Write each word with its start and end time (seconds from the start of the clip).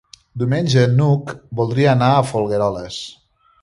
Diumenge 0.43 0.85
n'Hug 0.95 1.35
voldria 1.61 1.95
anar 1.97 2.11
a 2.19 2.27
Folgueroles. 2.35 3.03